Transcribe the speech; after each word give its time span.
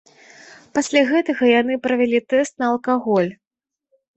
Пасля 0.77 1.03
гэтага 1.11 1.43
яны 1.61 1.77
правялі 1.85 2.19
тэст 2.35 2.53
на 2.65 2.71
алкаголь. 2.73 3.31